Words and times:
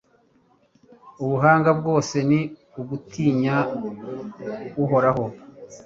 ubuhanga 1.23 1.69
bwose 1.79 2.15
ni 2.29 2.41
ugutinya 2.79 3.55
uhoraho 4.83 5.25